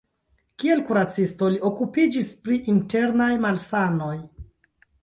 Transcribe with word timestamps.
Kiel 0.61 0.79
kuracisto 0.87 1.51
li 1.57 1.61
okupiĝis 1.71 2.33
pri 2.49 2.59
internaj 2.75 3.33
malsanoj. 3.47 4.15